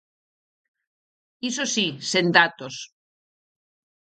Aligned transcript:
Iso 1.49 1.65
si, 1.73 1.87
sen 2.11 2.27
datos. 2.37 2.75